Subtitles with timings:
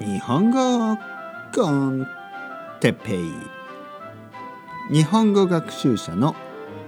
[0.00, 0.96] 日本語
[1.54, 2.04] コン
[2.80, 3.32] テッペイ。
[4.92, 6.34] 日本語学習者の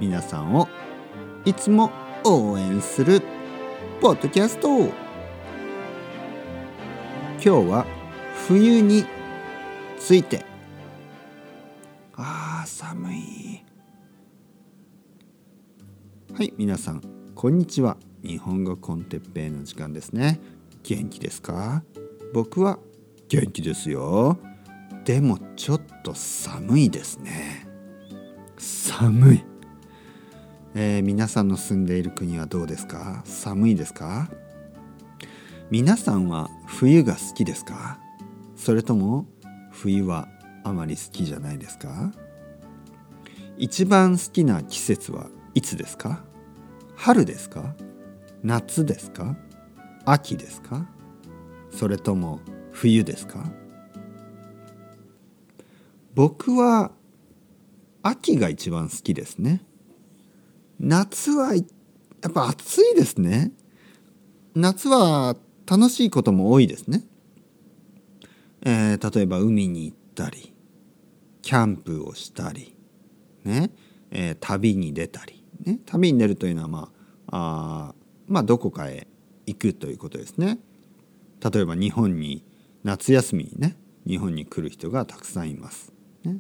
[0.01, 0.69] 皆さんを
[1.45, 1.93] いつも
[2.25, 3.23] 応援する
[4.01, 4.69] ポッドキャスト。
[4.79, 4.91] 今
[7.39, 7.87] 日は
[8.49, 9.05] 冬に
[10.01, 10.45] ついて。
[12.17, 13.65] あー寒い。
[16.35, 17.03] はい皆さん
[17.37, 17.99] こんにちは。
[18.25, 20.41] 日本語コンテッペイの時間ですね。
[20.83, 21.85] 元気ですか？
[22.35, 22.81] 僕は
[23.29, 24.39] 元気ですよ。
[25.05, 27.67] でもちょっと寒いですね。
[28.57, 29.45] 寒い、
[30.75, 33.23] えー、皆さんの住んでいる国はどうですか？
[33.25, 34.29] 寒いですか？
[35.71, 37.99] 皆さんは冬が好きですか？
[38.55, 39.27] それとも
[39.73, 40.29] 冬は
[40.65, 42.13] あまり好きじゃないですか？
[43.59, 46.25] 一番好きな季節はいつですか？
[46.95, 47.75] 春ですか？
[48.43, 49.37] 夏ですか？
[50.05, 50.89] 秋ですか？
[51.71, 52.41] それとも
[52.79, 53.51] 冬ですか？
[56.15, 56.93] 僕は
[58.03, 59.65] 秋が一番好きですね。
[60.79, 61.63] 夏はや
[62.29, 63.53] っぱ暑いですね。
[64.55, 67.03] 夏は楽しいことも多いですね、
[68.63, 70.55] えー、例えば海に行ったり
[71.43, 72.77] キャンプをしたり
[73.45, 73.71] ね、
[74.11, 76.93] えー、旅に出たり、ね、旅に出るというのはま
[77.29, 77.95] ああ
[78.29, 79.07] まあどこかへ
[79.47, 80.59] 行くということですね。
[81.43, 82.45] 例えば日本に
[82.87, 85.93] 夏休みにね日本に来る人がたくさんいます。
[86.25, 86.39] ね、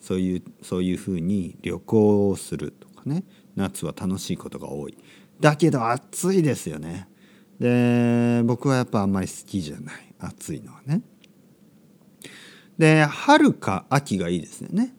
[0.00, 3.24] そういうそういうふうに旅行をするとかね
[3.56, 4.96] 夏は楽しいことが多い。
[5.38, 7.08] だけど暑いですよね。
[7.60, 11.02] で僕はやっぱあんまり好きじゃない暑いのはね。
[12.78, 14.94] で春か秋がいいですよね。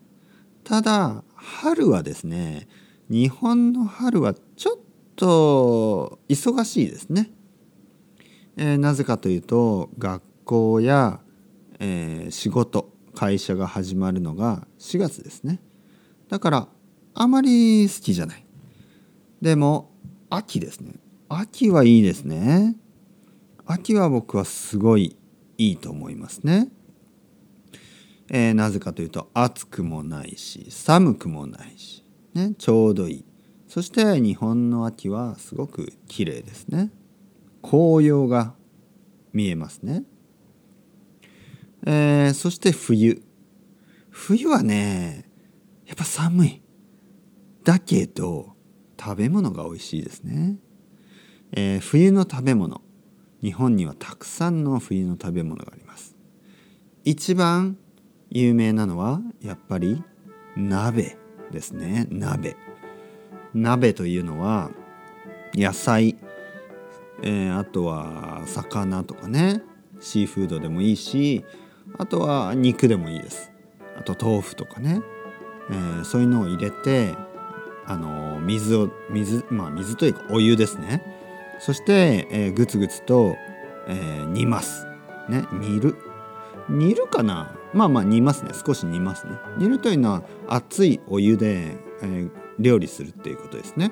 [0.64, 2.68] ただ春はですね
[3.10, 4.80] 日本の春はちょっ
[5.16, 7.32] と忙しいですね。
[8.58, 11.20] えー、なぜかというと学校や、
[11.80, 15.62] えー、仕事会社が始まるのが4月ですね。
[16.30, 16.68] だから
[17.14, 18.46] あまり好きじゃない。
[19.42, 19.92] でも
[20.30, 20.96] 秋ですね。
[21.30, 22.76] 秋はいいですね。
[23.66, 25.18] 秋は僕はすごい
[25.58, 26.70] いいと思いますね、
[28.30, 32.04] えー、なぜかというと暑くもないし寒くもないし、
[32.34, 33.26] ね、ちょうどいい。
[33.68, 36.92] そして日本の秋はすごく綺麗ですね。
[37.62, 38.54] 紅葉が
[39.32, 40.04] 見えますね。
[41.86, 43.24] えー、そして冬。
[44.10, 45.30] 冬はね、
[45.86, 46.62] やっぱ寒い。
[47.64, 48.54] だけど、
[49.00, 50.58] 食べ物が美味しいですね。
[51.52, 52.82] えー、冬の食べ物。
[53.42, 56.16] 日本にはたくさんの冬の食べ物があります。
[57.04, 57.78] 一番
[58.30, 60.02] 有名なのは、やっぱり
[60.56, 61.18] 鍋
[61.52, 62.08] ですね。
[62.10, 62.56] 鍋。
[63.54, 64.72] 鍋というのは、
[65.54, 66.16] 野菜、
[67.22, 69.62] えー、あとは魚とかね、
[70.00, 71.44] シーフードでもいいし、
[71.98, 73.52] あとは肉でもいいです。
[73.98, 75.02] あと豆腐とかね、
[75.70, 77.16] えー、そういうのを入れて
[77.86, 81.04] あの水を水まあ水というかお湯ですね。
[81.60, 83.36] そして、えー、グツグツと、
[83.88, 84.86] えー、煮ます。
[85.30, 85.46] ね。
[85.54, 85.96] 煮る。
[86.70, 87.56] 煮るかな？
[87.74, 88.52] まあまあ煮ますね。
[88.66, 89.34] 少し煮ますね。
[89.58, 93.92] 煮るというのは熱いお湯で、えー、料理するっていうことですね。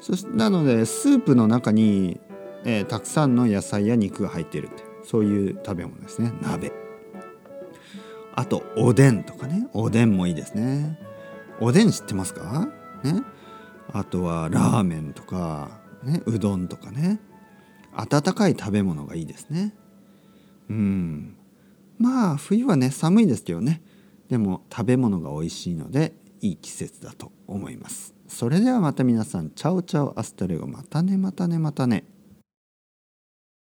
[0.00, 2.20] そしなのでスープの中に、
[2.64, 6.32] えー、たくさんの野菜や肉が入っているってそういう食べ物ですね。
[6.42, 6.72] 鍋。
[8.36, 9.68] あとおでんとかね。
[9.72, 10.98] おでんもいいですね。
[11.60, 12.68] おでん知ってますか？
[13.04, 13.22] ね。
[13.92, 17.20] あとはラーメンとか、ね、うどんとかね。
[17.92, 19.72] 温かい食べ物がいいですね。
[20.68, 21.36] うん。
[21.98, 23.82] まあ冬はね寒いですけどね。
[24.28, 28.14] でも食べ物が美味しいのでいい季節だと思います。
[28.26, 30.66] それではまた皆さん chao chao hasta luego。
[30.66, 32.04] またねまたねまたね。